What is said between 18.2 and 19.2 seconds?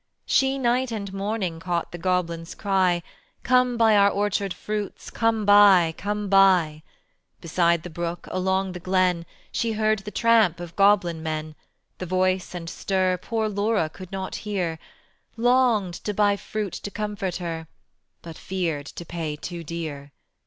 But feared to